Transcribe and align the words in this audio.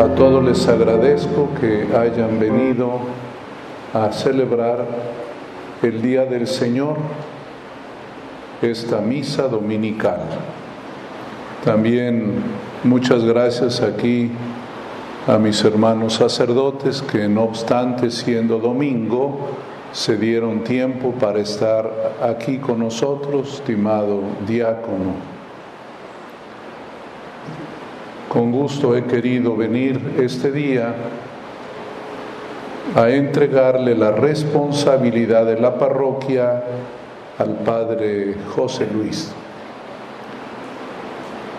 A 0.00 0.08
todos 0.14 0.42
les 0.42 0.66
agradezco 0.66 1.50
que 1.60 1.86
hayan 1.94 2.40
venido 2.40 3.00
a 3.92 4.10
celebrar 4.10 4.86
el 5.82 6.00
Día 6.00 6.24
del 6.24 6.46
Señor, 6.46 6.96
esta 8.62 9.02
misa 9.02 9.46
dominical. 9.46 10.20
También 11.66 12.32
muchas 12.82 13.22
gracias 13.24 13.82
aquí 13.82 14.30
a 15.26 15.36
mis 15.36 15.62
hermanos 15.66 16.14
sacerdotes 16.14 17.02
que 17.02 17.28
no 17.28 17.42
obstante 17.42 18.10
siendo 18.10 18.58
domingo, 18.58 19.50
se 19.92 20.16
dieron 20.16 20.64
tiempo 20.64 21.12
para 21.12 21.40
estar 21.40 22.16
aquí 22.22 22.56
con 22.56 22.78
nosotros, 22.78 23.52
estimado 23.56 24.22
diácono. 24.48 25.39
Con 28.30 28.52
gusto 28.52 28.96
he 28.96 29.06
querido 29.06 29.56
venir 29.56 30.14
este 30.20 30.52
día 30.52 30.94
a 32.94 33.10
entregarle 33.10 33.96
la 33.96 34.12
responsabilidad 34.12 35.46
de 35.46 35.58
la 35.60 35.76
parroquia 35.76 36.62
al 37.38 37.54
Padre 37.64 38.36
José 38.54 38.86
Luis. 38.86 39.32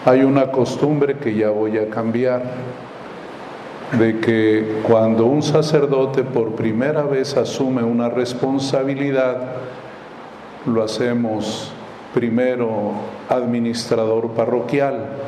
Hay 0.06 0.24
una 0.24 0.50
costumbre 0.50 1.18
que 1.18 1.36
ya 1.36 1.50
voy 1.50 1.78
a 1.78 1.90
cambiar, 1.90 2.42
de 4.00 4.22
que 4.22 4.82
cuando 4.88 5.26
un 5.26 5.44
sacerdote 5.44 6.24
por 6.24 6.56
primera 6.56 7.02
vez 7.02 7.36
asume 7.36 7.84
una 7.84 8.08
responsabilidad, 8.08 9.56
lo 10.66 10.82
hacemos 10.84 11.74
primero 12.14 12.94
administrador 13.28 14.32
parroquial 14.32 15.20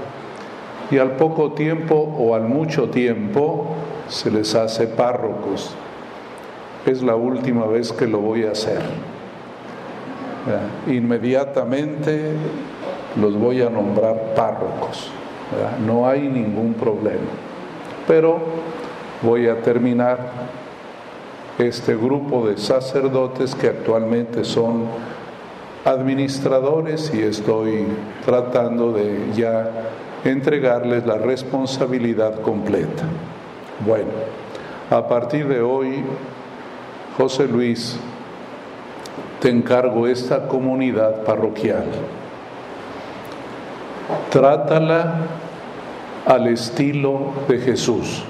y 0.91 0.97
al 0.97 1.15
poco 1.15 1.53
tiempo 1.53 1.95
o 1.95 2.35
al 2.35 2.43
mucho 2.43 2.89
tiempo 2.89 3.67
se 4.07 4.29
les 4.29 4.53
hace 4.55 4.87
párrocos. 4.87 5.73
Es 6.85 7.01
la 7.01 7.15
última 7.15 7.65
vez 7.65 7.91
que 7.91 8.07
lo 8.07 8.19
voy 8.19 8.43
a 8.43 8.51
hacer. 8.51 8.81
Inmediatamente 10.87 12.33
los 13.19 13.37
voy 13.37 13.61
a 13.61 13.69
nombrar 13.69 14.33
párrocos. 14.35 15.09
No 15.85 16.07
hay 16.07 16.27
ningún 16.27 16.73
problema. 16.73 17.31
Pero 18.07 18.39
voy 19.21 19.47
a 19.47 19.61
terminar 19.61 20.19
este 21.57 21.95
grupo 21.95 22.47
de 22.47 22.57
sacerdotes 22.57 23.55
que 23.55 23.67
actualmente 23.67 24.43
son 24.43 24.87
administradores 25.85 27.13
y 27.13 27.21
estoy 27.21 27.85
tratando 28.25 28.91
de 28.91 29.31
ya 29.35 29.69
entregarles 30.23 31.05
la 31.05 31.17
responsabilidad 31.17 32.41
completa. 32.41 33.03
Bueno, 33.85 34.11
a 34.89 35.07
partir 35.07 35.47
de 35.47 35.61
hoy, 35.61 36.03
José 37.17 37.47
Luis, 37.47 37.97
te 39.39 39.49
encargo 39.49 40.07
esta 40.07 40.47
comunidad 40.47 41.23
parroquial. 41.23 41.85
Trátala 44.29 45.15
al 46.25 46.47
estilo 46.47 47.33
de 47.47 47.59
Jesús. 47.59 48.23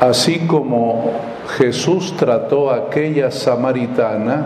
Así 0.00 0.46
como 0.46 1.12
Jesús 1.56 2.14
trató 2.16 2.70
a 2.70 2.76
aquella 2.76 3.30
samaritana, 3.30 4.44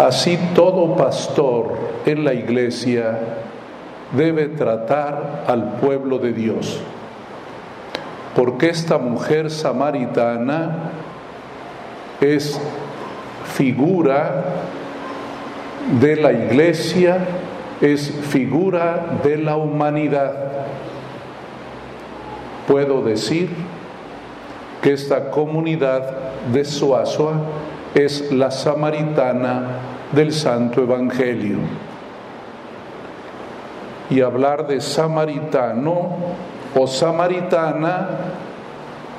así 0.00 0.38
todo 0.54 0.96
pastor 0.96 1.74
en 2.06 2.24
la 2.24 2.32
iglesia 2.32 3.18
debe 4.16 4.48
tratar 4.48 5.44
al 5.46 5.74
pueblo 5.74 6.18
de 6.18 6.32
Dios. 6.32 6.80
Porque 8.34 8.70
esta 8.70 8.96
mujer 8.96 9.50
samaritana 9.50 10.90
es 12.20 12.58
figura 13.44 14.44
de 16.00 16.16
la 16.16 16.32
iglesia, 16.32 17.18
es 17.82 18.10
figura 18.10 19.18
de 19.22 19.36
la 19.36 19.56
humanidad. 19.56 20.32
Puedo 22.66 23.02
decir 23.02 23.50
que 24.80 24.94
esta 24.94 25.30
comunidad 25.30 26.16
de 26.50 26.64
Suazua 26.64 27.34
es 27.94 28.32
la 28.32 28.50
samaritana 28.50 29.89
del 30.12 30.32
Santo 30.32 30.82
Evangelio. 30.82 31.58
Y 34.10 34.20
hablar 34.20 34.66
de 34.66 34.80
samaritano 34.80 36.16
o 36.74 36.86
samaritana 36.86 38.08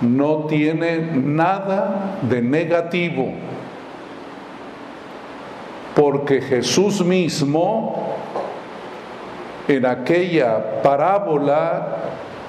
no 0.01 0.45
tiene 0.47 0.99
nada 1.13 2.17
de 2.21 2.41
negativo, 2.41 3.31
porque 5.95 6.41
Jesús 6.41 7.05
mismo 7.05 8.15
en 9.67 9.85
aquella 9.85 10.81
parábola 10.81 11.97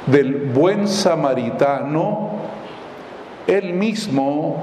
del 0.07 0.35
buen 0.35 0.89
samaritano, 0.89 2.31
él 3.47 3.75
mismo 3.75 4.63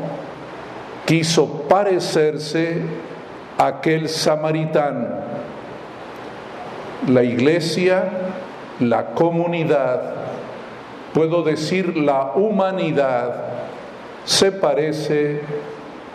quiso 1.05 1.47
parecerse 1.67 2.81
aquel 3.59 4.09
samaritano 4.09 5.29
la 7.07 7.23
iglesia, 7.23 8.03
la 8.79 9.13
comunidad, 9.13 10.13
puedo 11.13 11.43
decir 11.43 11.95
la 11.95 12.33
humanidad, 12.35 13.35
se 14.25 14.51
parece 14.51 15.41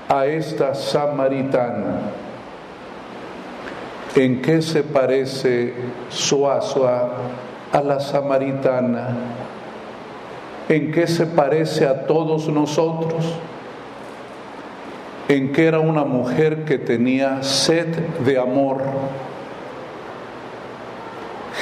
a 0.09 0.27
esta 0.27 0.75
samaritana. 0.75 2.12
¿En 4.15 4.41
qué 4.43 4.62
se 4.62 4.84
parece 4.84 5.75
Suazua 6.09 7.10
a 7.72 7.83
la 7.83 7.99
samaritana? 7.99 9.09
¿En 10.69 10.93
qué 10.93 11.06
se 11.06 11.27
parece 11.27 11.87
a 11.87 12.06
todos 12.06 12.47
nosotros? 12.49 13.25
En 15.29 15.53
que 15.53 15.67
era 15.67 15.81
una 15.81 16.05
mujer 16.05 16.65
que 16.65 16.79
tenía 16.79 17.43
sed 17.43 17.87
de 18.25 18.39
amor 18.39 18.83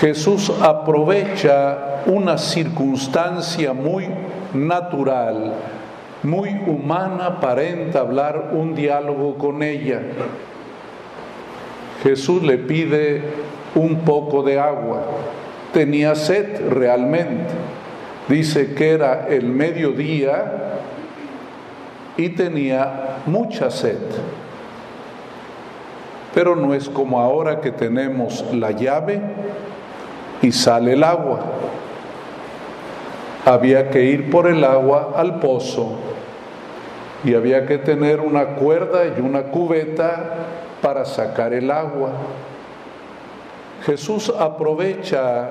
Jesús 0.03 0.51
aprovecha 0.61 2.03
una 2.07 2.37
circunstancia 2.37 3.73
muy 3.73 4.09
natural, 4.53 5.53
muy 6.25 6.51
humana 6.67 7.39
para 7.39 7.63
entablar 7.63 8.51
un 8.53 8.75
diálogo 8.75 9.39
con 9.39 9.63
ella. 9.63 10.01
Jesús 12.03 12.43
le 12.43 12.59
pide 12.59 13.23
un 13.77 14.01
poco 14.01 14.43
de 14.43 14.59
agua. 14.59 15.05
Tenía 15.73 16.17
sed 16.17 16.69
realmente. 16.69 17.55
Dice 18.29 18.75
que 18.75 18.91
era 18.91 19.29
el 19.29 19.45
mediodía 19.45 20.81
y 22.17 22.31
tenía 22.31 23.02
mucha 23.27 23.71
sed. 23.71 23.99
Pero 26.35 26.57
no 26.57 26.75
es 26.75 26.89
como 26.89 27.21
ahora 27.21 27.61
que 27.61 27.73
tenemos 27.73 28.45
la 28.53 28.71
llave 28.71 29.21
y 30.41 30.51
sale 30.53 30.95
el 30.95 31.05
agua. 31.05 31.41
Había 33.45 33.91
que 33.91 34.05
ir 34.05 34.31
por 34.31 34.47
el 34.47 34.65
agua 34.65 35.13
al 35.17 35.41
pozo 35.41 35.97
y 37.25 37.35
había 37.35 37.67
que 37.67 37.79
tener 37.79 38.21
una 38.21 38.55
cuerda 38.57 39.03
y 39.17 39.21
una 39.21 39.45
cubeta 39.45 40.47
para 40.81 41.05
sacar 41.05 41.53
el 41.53 41.71
agua. 41.71 42.11
Jesús 43.85 44.33
aprovecha 44.37 45.51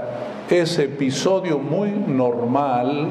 ese 0.50 0.86
episodio 0.86 1.60
muy 1.60 1.92
normal, 1.92 3.10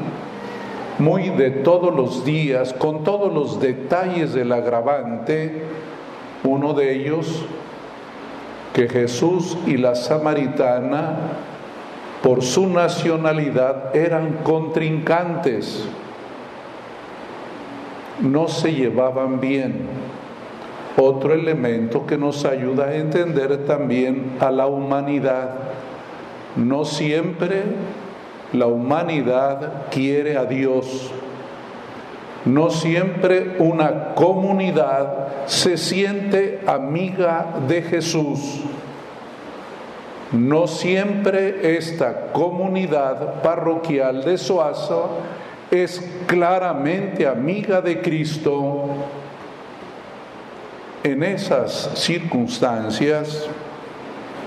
muy 1.00 1.30
de 1.30 1.50
todos 1.50 1.94
los 1.94 2.24
días, 2.24 2.74
con 2.74 3.02
todos 3.04 3.32
los 3.32 3.58
detalles 3.58 4.34
del 4.34 4.52
agravante, 4.52 5.62
uno 6.44 6.74
de 6.74 6.94
ellos, 6.94 7.44
que 8.74 8.88
Jesús 8.88 9.56
y 9.66 9.76
la 9.76 9.94
samaritana 9.94 11.16
por 12.22 12.42
su 12.42 12.68
nacionalidad 12.68 13.96
eran 13.96 14.38
contrincantes, 14.44 15.84
no 18.20 18.48
se 18.48 18.74
llevaban 18.74 19.40
bien. 19.40 19.86
Otro 20.98 21.32
elemento 21.32 22.04
que 22.04 22.18
nos 22.18 22.44
ayuda 22.44 22.86
a 22.88 22.96
entender 22.96 23.64
también 23.64 24.32
a 24.38 24.50
la 24.50 24.66
humanidad. 24.66 25.54
No 26.56 26.84
siempre 26.84 27.62
la 28.52 28.66
humanidad 28.66 29.88
quiere 29.90 30.36
a 30.36 30.44
Dios. 30.44 31.10
No 32.44 32.70
siempre 32.70 33.56
una 33.58 34.14
comunidad 34.14 35.46
se 35.46 35.76
siente 35.76 36.60
amiga 36.66 37.54
de 37.68 37.82
Jesús. 37.82 38.60
No 40.32 40.66
siempre 40.66 41.76
esta 41.76 42.32
comunidad 42.32 43.42
parroquial 43.42 44.24
de 44.24 44.38
Soaza 44.38 45.02
es 45.70 46.02
claramente 46.26 47.26
amiga 47.26 47.80
de 47.80 48.00
Cristo. 48.00 48.84
En 51.02 51.22
esas 51.22 51.90
circunstancias, 51.94 53.48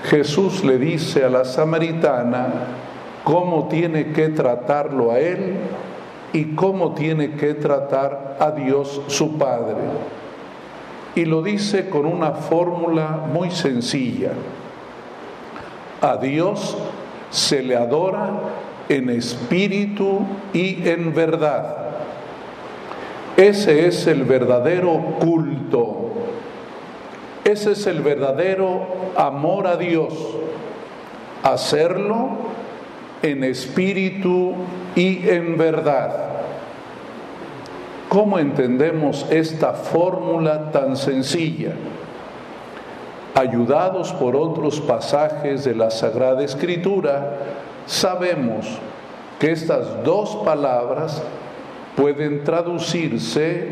Jesús 0.04 0.64
le 0.64 0.78
dice 0.78 1.24
a 1.24 1.28
la 1.28 1.44
samaritana 1.44 2.46
cómo 3.24 3.68
tiene 3.68 4.12
que 4.12 4.28
tratarlo 4.28 5.10
a 5.10 5.18
él 5.18 5.56
y 6.32 6.54
cómo 6.54 6.94
tiene 6.94 7.32
que 7.32 7.54
tratar 7.54 8.36
a 8.38 8.50
Dios 8.50 9.00
su 9.08 9.38
Padre. 9.38 9.76
Y 11.14 11.24
lo 11.24 11.42
dice 11.42 11.88
con 11.88 12.06
una 12.06 12.32
fórmula 12.32 13.24
muy 13.32 13.50
sencilla. 13.50 14.32
A 16.00 16.16
Dios 16.18 16.76
se 17.30 17.62
le 17.62 17.76
adora 17.76 18.30
en 18.88 19.08
espíritu 19.10 20.20
y 20.52 20.86
en 20.88 21.14
verdad. 21.14 21.76
Ese 23.36 23.86
es 23.86 24.06
el 24.06 24.24
verdadero 24.24 25.16
culto. 25.20 26.10
Ese 27.44 27.72
es 27.72 27.86
el 27.86 28.00
verdadero 28.00 28.86
amor 29.16 29.66
a 29.66 29.76
Dios. 29.76 30.12
Hacerlo 31.42 32.53
en 33.24 33.42
espíritu 33.42 34.52
y 34.94 35.28
en 35.28 35.58
verdad. 35.58 36.14
¿Cómo 38.08 38.38
entendemos 38.38 39.26
esta 39.30 39.72
fórmula 39.72 40.70
tan 40.70 40.96
sencilla? 40.96 41.72
ayudados 43.34 44.12
por 44.12 44.36
otros 44.36 44.80
pasajes 44.80 45.64
de 45.64 45.74
la 45.74 45.90
Sagrada 45.90 46.42
Escritura, 46.42 47.36
sabemos 47.86 48.66
que 49.38 49.50
estas 49.50 50.04
dos 50.04 50.36
palabras 50.44 51.20
pueden 51.96 52.44
traducirse 52.44 53.68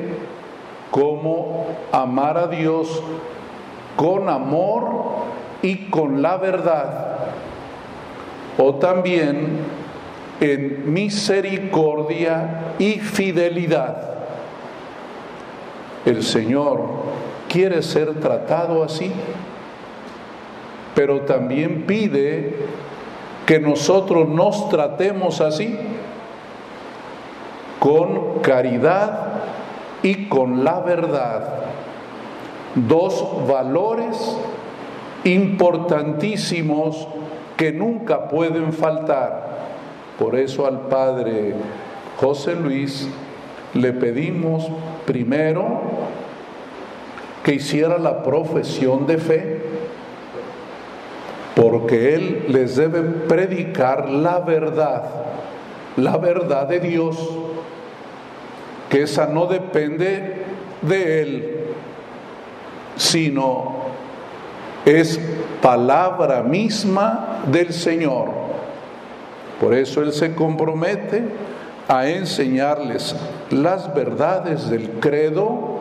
como 0.91 1.67
amar 1.93 2.37
a 2.37 2.49
Dios 2.49 3.03
con 3.97 4.29
amor 4.29 4.85
y 5.63 5.89
con 5.91 6.23
la 6.23 6.37
verdad, 6.39 7.12
o 8.59 8.75
también 8.77 9.59
en 10.41 10.93
misericordia 10.93 12.75
y 12.79 12.99
fidelidad. 12.99 14.11
El 16.05 16.23
Señor 16.23 16.81
quiere 17.49 17.83
ser 17.83 18.15
tratado 18.21 18.83
así 18.83 19.13
pero 20.95 21.23
también 21.23 21.85
pide 21.87 22.55
que 23.47 23.59
nosotros 23.59 24.29
nos 24.29 24.69
tratemos 24.69 25.41
así, 25.41 25.79
con 27.79 28.41
caridad 28.41 29.29
y 30.03 30.29
con 30.29 30.65
la 30.65 30.81
verdad. 30.81 31.55
Dos 32.75 33.47
valores 33.49 34.37
importantísimos 35.25 37.09
que 37.57 37.73
nunca 37.73 38.29
pueden 38.29 38.73
faltar. 38.73 39.53
Por 40.19 40.37
eso 40.37 40.67
al 40.67 40.89
Padre 40.89 41.55
José 42.19 42.55
Luis 42.55 43.09
le 43.75 43.93
pedimos 43.93 44.69
primero 45.07 45.81
que 47.43 47.55
hiciera 47.55 47.99
la 47.99 48.23
profesión 48.23 49.07
de 49.07 49.19
fe 49.19 49.63
porque 51.55 52.15
Él 52.15 52.47
les 52.49 52.77
debe 52.77 53.03
predicar 53.03 54.09
la 54.09 54.41
verdad, 54.41 55.05
la 55.97 56.17
verdad 56.17 56.67
de 56.67 56.81
Dios, 56.81 57.17
que 58.89 59.03
esa 59.03 59.27
no 59.27 59.47
depende 59.47 60.45
de 60.81 61.23
Él, 61.23 61.57
sino 62.97 63.82
es 64.85 65.21
palabra 65.61 66.43
misma 66.43 67.41
del 67.47 67.73
Señor. 67.73 68.31
Por 69.61 69.75
eso 69.75 70.03
Él 70.03 70.13
se 70.13 70.35
compromete 70.35 71.23
a 71.89 72.09
enseñarles 72.09 73.15
las 73.51 73.95
verdades 73.95 74.69
del 74.71 74.91
credo 75.01 75.81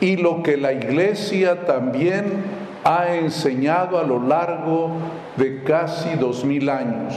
y 0.00 0.16
lo 0.16 0.42
que 0.42 0.56
la 0.56 0.72
iglesia 0.72 1.64
también 1.64 2.42
ha 2.84 3.14
enseñado 3.14 3.98
a 3.98 4.02
lo 4.02 4.18
largo 4.20 4.90
de 5.36 5.62
casi 5.62 6.16
dos 6.16 6.44
mil 6.44 6.68
años 6.68 7.14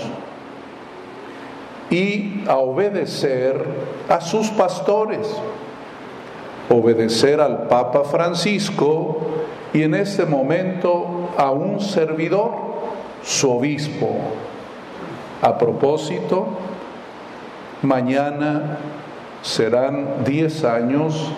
y 1.90 2.44
a 2.48 2.58
obedecer 2.58 3.64
a 4.10 4.22
sus 4.22 4.50
pastores, 4.50 5.28
obedecer 6.70 7.42
al 7.42 7.68
Papa 7.68 8.04
Francisco 8.04 9.18
y 9.76 9.84
en 9.84 9.94
este 9.94 10.26
momento 10.26 11.32
a 11.38 11.52
un 11.52 11.82
servidor, 11.82 12.52
su 13.22 13.52
obispo. 13.52 14.16
A 15.42 15.58
propósito, 15.58 16.48
mañana 17.82 18.78
serán 19.42 20.24
diez 20.24 20.64
años 20.64 21.30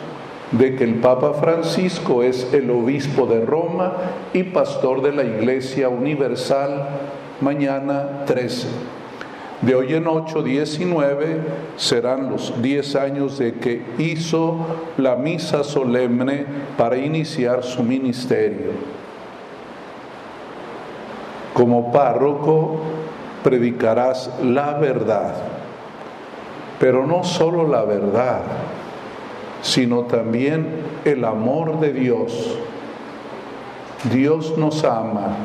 de 0.52 0.76
que 0.76 0.84
el 0.84 1.00
Papa 1.00 1.34
Francisco 1.34 2.22
es 2.22 2.54
el 2.54 2.70
obispo 2.70 3.26
de 3.26 3.44
Roma 3.44 3.94
y 4.34 4.44
pastor 4.44 5.02
de 5.02 5.14
la 5.14 5.24
Iglesia 5.24 5.90
Universal 5.90 6.90
mañana 7.42 8.24
13. 8.28 8.68
De 9.62 9.74
hoy 9.74 9.96
en 9.96 10.06
8, 10.06 10.44
19 10.44 11.42
serán 11.78 12.30
los 12.30 12.62
10 12.62 12.96
años 12.96 13.40
de 13.40 13.56
que 13.56 13.84
hizo 13.98 14.58
la 14.98 15.16
misa 15.16 15.64
solemne 15.64 16.46
para 16.78 16.98
iniciar 16.98 17.64
su 17.64 17.82
ministerio. 17.82 18.72
Como 21.56 21.92
párroco 21.92 22.82
predicarás 23.44 24.30
la 24.44 24.74
verdad, 24.74 25.34
pero 26.80 27.08
no 27.08 27.24
solo 27.24 27.68
la 27.68 27.84
verdad, 27.84 28.42
sino 29.64 30.04
también 30.04 30.68
el 31.04 31.26
amor 31.26 31.80
de 31.80 31.94
Dios. 31.94 32.60
Dios 34.12 34.56
nos 34.56 34.84
ama 34.84 35.36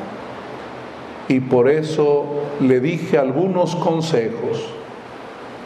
y 1.32 1.40
por 1.40 1.70
eso 1.70 2.26
le 2.60 2.78
dije 2.80 3.16
algunos 3.16 3.74
consejos 3.74 4.68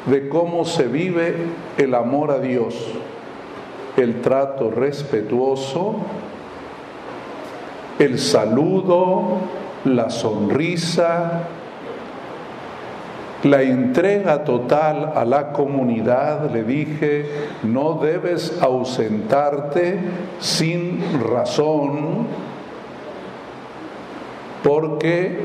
de 0.07 0.29
cómo 0.29 0.65
se 0.65 0.87
vive 0.87 1.35
el 1.77 1.93
amor 1.97 2.31
a 2.31 2.39
Dios, 2.39 2.77
el 3.97 4.21
trato 4.21 4.71
respetuoso, 4.71 5.97
el 7.99 8.21
saludo, 8.21 9.39
la 9.85 10.09
sonrisa, 10.09 11.49
la 13.43 13.63
entrega 13.63 14.45
total 14.45 15.15
a 15.17 15.25
la 15.25 15.53
comunidad, 15.53 16.49
le 16.53 16.63
dije, 16.63 17.27
no 17.65 17.95
debes 17.95 18.57
ausentarte 18.63 19.99
sin 20.39 21.03
razón, 21.29 22.29
porque 24.67 25.39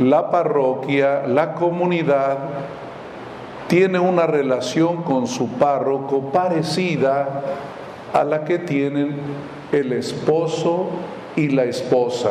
la 0.00 0.30
parroquia, 0.30 1.26
la 1.28 1.54
comunidad, 1.54 2.38
tiene 3.68 4.00
una 4.00 4.26
relación 4.26 5.04
con 5.04 5.28
su 5.28 5.48
párroco 5.48 6.32
parecida 6.32 7.42
a 8.12 8.24
la 8.24 8.44
que 8.44 8.58
tienen 8.58 9.16
el 9.70 9.92
esposo 9.92 10.88
y 11.36 11.48
la 11.48 11.64
esposa 11.64 12.30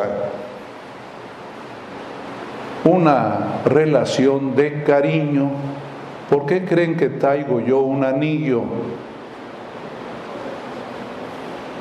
una 2.83 3.61
relación 3.65 4.55
de 4.55 4.83
cariño. 4.83 5.51
¿Por 6.29 6.45
qué 6.45 6.65
creen 6.65 6.97
que 6.97 7.09
traigo 7.09 7.59
yo 7.59 7.79
un 7.81 8.03
anillo? 8.03 8.63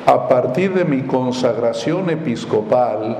A 0.05 0.27
partir 0.27 0.73
de 0.73 0.85
mi 0.85 1.01
consagración 1.03 2.09
episcopal, 2.09 3.17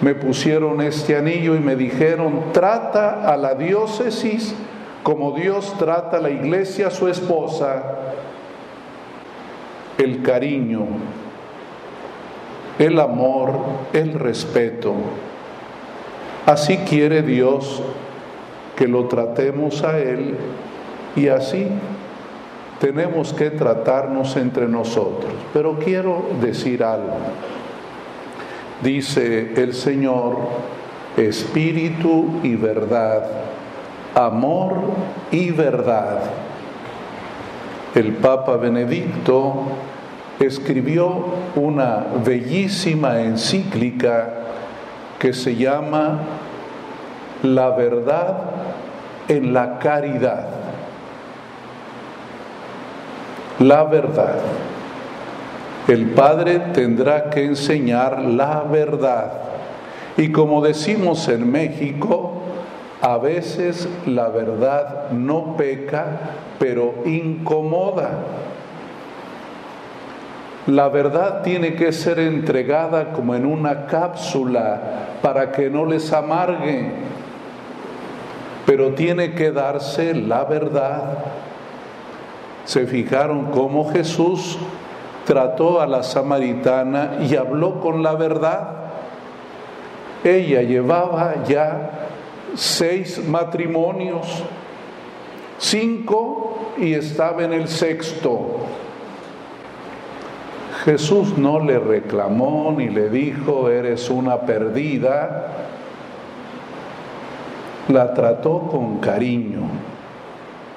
me 0.00 0.14
pusieron 0.14 0.80
este 0.80 1.16
anillo 1.16 1.54
y 1.54 1.60
me 1.60 1.76
dijeron, 1.76 2.52
trata 2.52 3.30
a 3.30 3.36
la 3.36 3.54
diócesis 3.54 4.54
como 5.02 5.32
Dios 5.32 5.74
trata 5.78 6.18
a 6.18 6.20
la 6.20 6.30
iglesia 6.30 6.90
su 6.90 7.08
esposa, 7.08 7.82
el 9.98 10.22
cariño, 10.22 10.86
el 12.78 13.00
amor, 13.00 13.52
el 13.92 14.14
respeto. 14.14 14.94
Así 16.46 16.78
quiere 16.78 17.22
Dios 17.22 17.82
que 18.76 18.88
lo 18.88 19.06
tratemos 19.08 19.82
a 19.84 19.98
Él 19.98 20.36
y 21.16 21.28
así 21.28 21.68
tenemos 22.78 23.32
que 23.32 23.50
tratarnos 23.50 24.36
entre 24.36 24.66
nosotros. 24.66 25.32
Pero 25.52 25.78
quiero 25.78 26.24
decir 26.40 26.82
algo. 26.82 27.16
Dice 28.82 29.52
el 29.56 29.74
Señor 29.74 30.38
espíritu 31.16 32.40
y 32.42 32.56
verdad, 32.56 33.24
amor 34.14 34.74
y 35.30 35.50
verdad. 35.50 36.20
El 37.94 38.14
Papa 38.14 38.56
Benedicto 38.56 39.64
escribió 40.38 41.24
una 41.56 42.06
bellísima 42.24 43.20
encíclica 43.20 44.30
que 45.18 45.34
se 45.34 45.56
llama 45.56 46.20
La 47.42 47.70
verdad 47.70 48.38
en 49.28 49.52
la 49.52 49.78
caridad. 49.78 50.48
La 53.58 53.84
verdad. 53.84 54.36
El 55.90 56.10
Padre 56.10 56.60
tendrá 56.72 57.30
que 57.30 57.44
enseñar 57.44 58.20
la 58.20 58.62
verdad. 58.62 59.32
Y 60.16 60.30
como 60.30 60.62
decimos 60.62 61.28
en 61.28 61.50
México, 61.50 62.42
a 63.00 63.18
veces 63.18 63.88
la 64.06 64.28
verdad 64.28 65.10
no 65.10 65.56
peca, 65.56 66.20
pero 66.60 66.94
incomoda. 67.06 68.10
La 70.68 70.88
verdad 70.88 71.42
tiene 71.42 71.74
que 71.74 71.90
ser 71.90 72.20
entregada 72.20 73.12
como 73.12 73.34
en 73.34 73.44
una 73.44 73.86
cápsula 73.86 74.80
para 75.20 75.50
que 75.50 75.70
no 75.70 75.86
les 75.86 76.12
amargue, 76.12 76.92
pero 78.64 78.94
tiene 78.94 79.34
que 79.34 79.50
darse 79.50 80.14
la 80.14 80.44
verdad. 80.44 81.18
Se 82.64 82.86
fijaron 82.86 83.46
cómo 83.46 83.90
Jesús 83.90 84.56
trató 85.24 85.80
a 85.80 85.86
la 85.86 86.02
samaritana 86.02 87.18
y 87.20 87.36
habló 87.36 87.80
con 87.80 88.02
la 88.02 88.14
verdad. 88.14 88.76
Ella 90.24 90.62
llevaba 90.62 91.44
ya 91.46 91.90
seis 92.54 93.22
matrimonios, 93.26 94.26
cinco 95.58 96.74
y 96.78 96.94
estaba 96.94 97.44
en 97.44 97.52
el 97.52 97.68
sexto. 97.68 98.56
Jesús 100.84 101.36
no 101.36 101.60
le 101.60 101.78
reclamó 101.78 102.72
ni 102.76 102.88
le 102.88 103.10
dijo, 103.10 103.68
eres 103.68 104.08
una 104.10 104.40
perdida. 104.40 105.46
La 107.88 108.14
trató 108.14 108.60
con 108.60 108.98
cariño, 108.98 109.62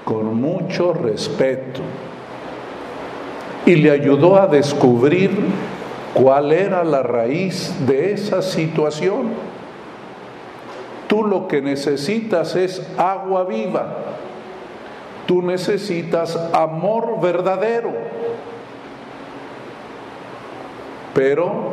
con 0.03 0.39
mucho 0.41 0.93
respeto 0.93 1.81
y 3.65 3.75
le 3.75 3.91
ayudó 3.91 4.37
a 4.37 4.47
descubrir 4.47 5.31
cuál 6.13 6.51
era 6.51 6.83
la 6.83 7.03
raíz 7.03 7.73
de 7.85 8.13
esa 8.13 8.41
situación. 8.41 9.31
Tú 11.07 11.23
lo 11.23 11.47
que 11.47 11.61
necesitas 11.61 12.55
es 12.55 12.85
agua 12.97 13.43
viva, 13.45 13.97
tú 15.27 15.41
necesitas 15.41 16.35
amor 16.53 17.21
verdadero 17.21 17.91
pero 21.13 21.71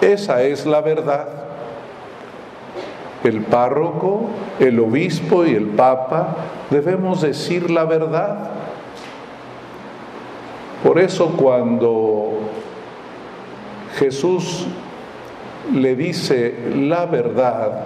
esa 0.00 0.42
es 0.42 0.66
la 0.66 0.80
verdad. 0.80 1.28
El 3.22 3.42
párroco, 3.42 4.30
el 4.58 4.80
obispo 4.80 5.44
y 5.44 5.54
el 5.54 5.66
papa 5.66 6.36
debemos 6.70 7.20
decir 7.20 7.70
la 7.70 7.84
verdad. 7.84 8.50
Por 10.90 10.98
eso 10.98 11.36
cuando 11.36 12.32
Jesús 13.96 14.66
le 15.72 15.94
dice 15.94 16.52
la 16.74 17.06
verdad, 17.06 17.84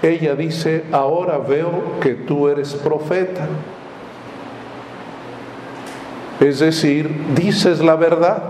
ella 0.00 0.36
dice, 0.36 0.84
ahora 0.92 1.38
veo 1.38 1.98
que 2.00 2.14
tú 2.14 2.46
eres 2.46 2.74
profeta. 2.74 3.48
Es 6.38 6.60
decir, 6.60 7.10
dices 7.34 7.80
la 7.80 7.96
verdad, 7.96 8.40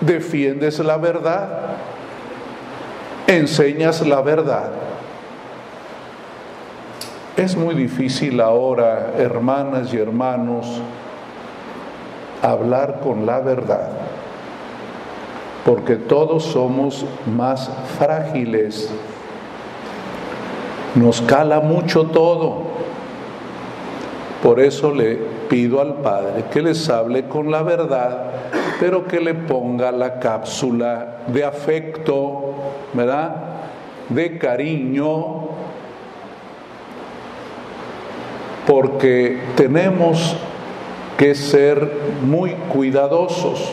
defiendes 0.00 0.80
la 0.80 0.96
verdad, 0.96 1.76
enseñas 3.28 4.04
la 4.04 4.20
verdad. 4.20 4.87
Es 7.38 7.56
muy 7.56 7.76
difícil 7.76 8.40
ahora, 8.40 9.12
hermanas 9.16 9.94
y 9.94 9.96
hermanos, 9.96 10.66
hablar 12.42 12.98
con 12.98 13.26
la 13.26 13.38
verdad, 13.38 13.90
porque 15.64 15.94
todos 15.94 16.42
somos 16.42 17.06
más 17.36 17.70
frágiles. 17.96 18.92
Nos 20.96 21.20
cala 21.22 21.60
mucho 21.60 22.06
todo. 22.06 22.62
Por 24.42 24.58
eso 24.58 24.92
le 24.92 25.14
pido 25.48 25.80
al 25.80 25.94
Padre 25.98 26.46
que 26.50 26.60
les 26.60 26.90
hable 26.90 27.28
con 27.28 27.52
la 27.52 27.62
verdad, 27.62 28.32
pero 28.80 29.06
que 29.06 29.20
le 29.20 29.34
ponga 29.34 29.92
la 29.92 30.18
cápsula 30.18 31.18
de 31.28 31.44
afecto, 31.44 32.54
¿verdad? 32.94 33.36
De 34.08 34.38
cariño, 34.38 35.37
porque 38.68 39.40
tenemos 39.56 40.36
que 41.16 41.34
ser 41.34 41.90
muy 42.22 42.50
cuidadosos, 42.70 43.72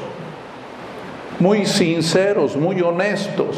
muy 1.37 1.65
sinceros, 1.65 2.55
muy 2.55 2.79
honestos, 2.79 3.57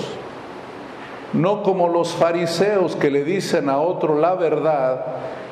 no 1.34 1.62
como 1.62 1.90
los 1.90 2.14
fariseos 2.14 2.96
que 2.96 3.12
le 3.12 3.24
dicen 3.24 3.70
a 3.70 3.78
otro 3.78 4.20
la 4.20 4.34
verdad 4.34 5.06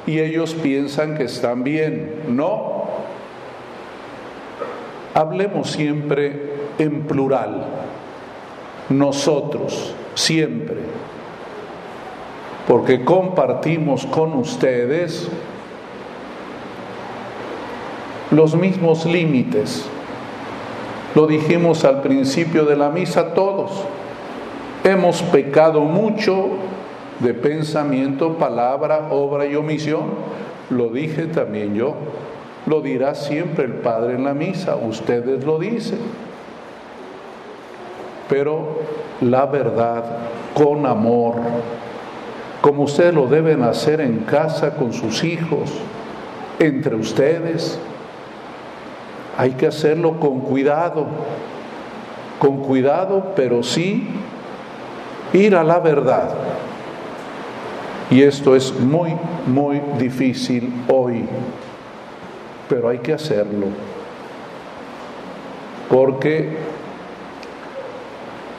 y 0.08 0.20
ellos 0.20 0.56
piensan 0.56 1.16
que 1.16 1.26
están 1.26 1.64
bien. 1.64 2.24
No. 2.30 2.86
Hablemos 5.14 5.70
siempre 5.70 6.54
en 6.80 7.04
plural. 7.04 7.64
Nosotros, 8.90 9.94
siempre. 10.16 10.78
Porque 12.68 13.06
compartimos 13.06 14.08
con 14.08 14.34
ustedes 14.34 15.30
los 18.36 18.56
mismos 18.56 19.06
límites. 19.06 19.86
Lo 21.16 21.26
dijimos 21.26 21.86
al 21.86 22.02
principio 22.02 22.66
de 22.66 22.76
la 22.76 22.90
misa 22.90 23.34
todos. 23.34 23.72
Hemos 24.84 25.22
pecado 25.24 25.82
mucho 25.82 26.50
de 27.20 27.34
pensamiento, 27.34 28.34
palabra, 28.34 29.08
obra 29.10 29.46
y 29.46 29.56
omisión. 29.56 30.04
Lo 30.70 30.90
dije 30.90 31.28
también 31.28 31.76
yo. 31.76 31.96
Lo 32.66 32.82
dirá 32.82 33.16
siempre 33.16 33.64
el 33.64 33.76
Padre 33.76 34.16
en 34.16 34.26
la 34.26 34.34
misa. 34.34 34.76
Ustedes 34.76 35.46
lo 35.46 35.58
dicen. 35.58 36.00
Pero 38.28 38.80
la 39.22 39.46
verdad 39.46 40.04
con 40.54 40.86
amor, 40.86 41.36
como 42.60 42.84
ustedes 42.84 43.14
lo 43.14 43.28
deben 43.28 43.64
hacer 43.64 44.02
en 44.02 44.20
casa 44.20 44.76
con 44.76 44.92
sus 44.92 45.24
hijos, 45.24 45.72
entre 46.60 46.96
ustedes. 46.96 47.80
Hay 49.38 49.52
que 49.52 49.68
hacerlo 49.68 50.20
con 50.20 50.40
cuidado, 50.40 51.08
con 52.40 52.62
cuidado, 52.62 53.34
pero 53.36 53.64
sí 53.64 54.08
ir 55.34 55.56
a 55.56 55.64
la 55.64 55.80
verdad. 55.80 56.30
Y 58.10 58.22
esto 58.22 58.56
es 58.56 58.74
muy, 58.80 59.14
muy 59.48 59.82
difícil 59.98 60.72
hoy, 60.88 61.26
pero 62.70 62.90
hay 62.90 63.00
que 63.00 63.14
hacerlo. 63.14 63.68
Porque 65.90 66.58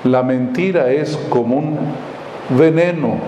la 0.05 0.23
mentira 0.23 0.91
es 0.91 1.17
como 1.31 1.57
un 1.57 1.79
veneno, 2.51 3.19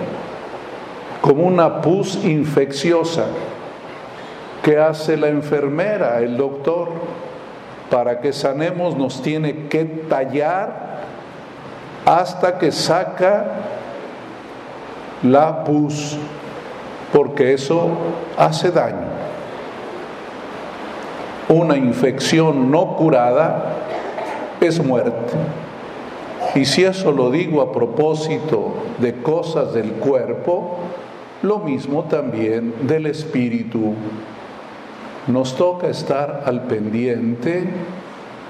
como 1.21 1.45
una 1.45 1.81
pus 1.81 2.25
infecciosa 2.25 3.27
que 4.63 4.79
hace 4.79 5.17
la 5.17 5.29
enfermera, 5.29 6.19
el 6.21 6.37
doctor. 6.37 6.89
Para 7.91 8.21
que 8.21 8.33
sanemos 8.33 8.97
nos 8.97 9.23
tiene 9.23 9.69
que 9.69 9.85
tallar 9.85 10.89
hasta 12.05 12.59
que 12.59 12.73
saca 12.73 13.47
la 15.23 15.65
pus, 15.65 16.17
porque 17.13 17.55
eso 17.55 17.91
hace 18.37 18.71
daño. 18.71 19.09
Una 21.49 21.77
infección 21.77 22.71
no 22.71 22.97
curada 22.97 23.75
es 24.61 24.85
muerte. 24.85 25.35
Y 26.55 26.65
si 26.65 26.85
eso 26.85 27.13
lo 27.13 27.31
digo 27.31 27.63
a 27.63 27.73
propósito 27.73 28.75
de 28.99 29.15
cosas 29.23 29.73
del 29.75 29.93
cuerpo, 29.93 30.79
lo 31.43 31.59
mismo 31.59 32.05
también 32.05 32.75
del 32.83 33.07
espíritu. 33.07 33.95
Nos 35.29 35.57
toca 35.57 35.89
estar 35.89 36.43
al 36.47 36.63
pendiente 36.63 37.65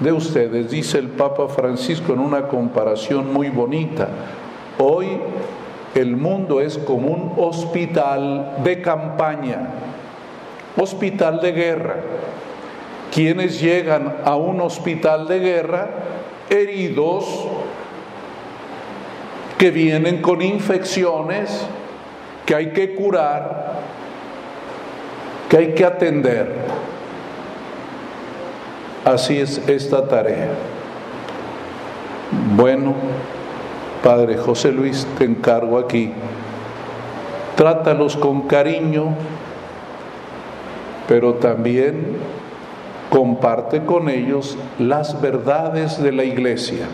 de 0.00 0.12
ustedes, 0.12 0.70
dice 0.70 0.98
el 0.98 1.08
Papa 1.08 1.48
Francisco 1.48 2.12
en 2.12 2.20
una 2.20 2.46
comparación 2.48 3.32
muy 3.32 3.50
bonita 3.50 4.08
Hoy 4.80 5.08
el 5.96 6.16
mundo 6.16 6.60
es 6.60 6.78
como 6.78 7.08
un 7.08 7.32
hospital 7.36 8.58
de 8.62 8.80
campaña, 8.80 9.70
hospital 10.76 11.40
de 11.40 11.52
guerra. 11.52 11.96
Quienes 13.12 13.60
llegan 13.60 14.18
a 14.24 14.36
un 14.36 14.60
hospital 14.60 15.26
de 15.26 15.40
guerra 15.40 15.88
heridos, 16.48 17.24
que 19.58 19.72
vienen 19.72 20.22
con 20.22 20.40
infecciones, 20.42 21.66
que 22.46 22.54
hay 22.54 22.70
que 22.72 22.94
curar, 22.94 23.67
que 25.48 25.56
hay 25.56 25.74
que 25.74 25.84
atender. 25.84 26.54
Así 29.04 29.38
es 29.38 29.58
esta 29.68 30.06
tarea. 30.06 30.50
Bueno, 32.54 32.94
Padre 34.02 34.36
José 34.36 34.70
Luis, 34.70 35.06
te 35.16 35.24
encargo 35.24 35.78
aquí. 35.78 36.12
Trátalos 37.56 38.16
con 38.16 38.42
cariño, 38.42 39.14
pero 41.08 41.34
también 41.34 42.16
comparte 43.10 43.84
con 43.84 44.08
ellos 44.10 44.58
las 44.78 45.20
verdades 45.20 46.02
de 46.02 46.12
la 46.12 46.24
iglesia. 46.24 46.86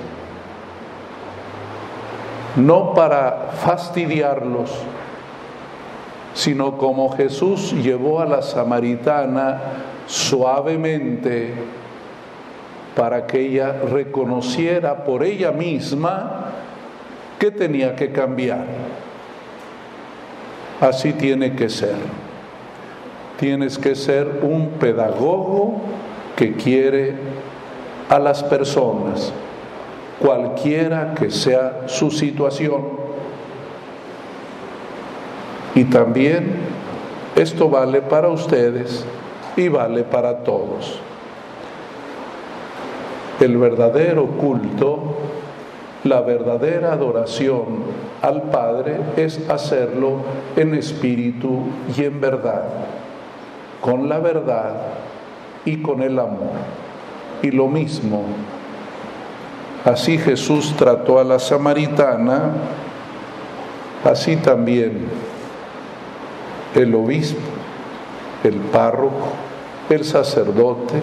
No 2.57 2.95
para 2.95 3.51
fastidiarlos, 3.65 4.71
sino 6.35 6.77
como 6.77 7.11
Jesús 7.17 7.73
llevó 7.73 8.21
a 8.21 8.27
la 8.27 8.43
samaritana 8.43 9.61
suavemente 10.07 11.55
para 12.97 13.27
que 13.27 13.41
ella 13.41 13.73
reconociera 13.91 15.05
por 15.05 15.25
ella 15.25 15.51
misma 15.53 16.53
que 17.39 17.51
tenía 17.51 17.97
que 17.97 18.13
cambiar. 18.13 18.65
Así 20.81 21.13
tiene 21.13 21.55
que 21.55 21.69
ser. 21.69 21.95
Tienes 23.39 23.79
que 23.79 23.95
ser 23.95 24.41
un 24.43 24.71
pedagogo 24.81 25.81
que 26.37 26.55
quiere 26.55 27.15
a 28.09 28.19
las 28.19 28.43
personas, 28.45 29.33
cualquiera 30.21 31.15
que 31.15 31.31
sea 31.31 31.85
su 31.87 32.11
situación. 32.11 33.04
Y 35.75 35.85
también 35.85 36.55
esto 37.37 37.69
vale 37.69 38.01
para 38.01 38.29
ustedes 38.29 39.05
y 39.57 39.69
vale 39.69 40.05
para 40.05 40.45
todos. 40.45 41.01
El 43.41 43.59
verdadero 43.59 44.27
culto, 44.27 45.17
la 46.05 46.21
verdadera 46.21 46.93
adoración 46.93 47.83
al 48.23 48.43
Padre 48.43 49.01
es 49.17 49.51
hacerlo 49.51 50.19
en 50.57 50.75
espíritu 50.75 51.63
y 51.97 52.05
en 52.05 52.21
verdad, 52.21 52.65
con 53.81 54.09
la 54.09 54.21
verdad 54.21 54.77
y 55.65 55.83
con 55.83 56.03
el 56.03 56.19
amor. 56.21 56.53
Y 57.43 57.51
lo 57.51 57.67
mismo, 57.67 58.23
así 59.85 60.19
Jesús 60.19 60.73
trató 60.77 61.19
a 61.19 61.25
la 61.25 61.41
samaritana, 61.41 62.53
así 64.05 64.37
también 64.37 65.09
el 66.75 66.95
obispo, 66.95 67.41
el 68.43 68.55
párroco, 68.57 69.29
el 69.89 70.05
sacerdote, 70.05 71.01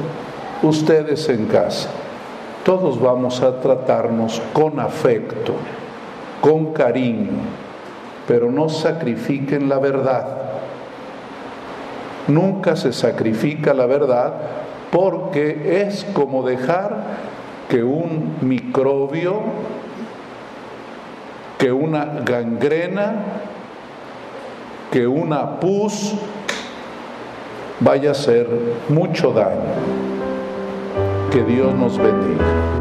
ustedes 0.64 1.30
en 1.30 1.46
casa. 1.46 1.90
Todos 2.66 3.02
vamos 3.02 3.42
a 3.42 3.60
tratarnos 3.60 4.42
con 4.54 4.80
afecto, 4.80 5.54
con 6.42 6.74
cariño, 6.74 7.32
pero 8.28 8.52
no 8.52 8.70
sacrifiquen 8.70 9.70
la 9.70 9.80
verdad. 9.80 10.38
Nunca 12.28 12.76
se 12.76 12.94
sacrifica 12.94 13.74
la 13.74 13.88
verdad 13.88 14.34
porque 14.92 15.82
es 15.84 16.06
como 16.14 16.44
dejar 16.44 17.04
que 17.70 17.84
un 17.84 18.36
microbio, 18.42 19.42
que 21.58 21.72
una 21.72 22.06
gangrena 22.26 23.16
que 24.92 25.08
una 25.08 25.60
pus 25.60 26.14
vaya 27.80 28.10
a 28.10 28.12
hacer 28.12 28.48
mucho 28.90 29.32
daño. 29.32 29.72
Que 31.32 31.44
Dios 31.44 31.74
nos 31.74 31.98
bendiga. 31.98 32.81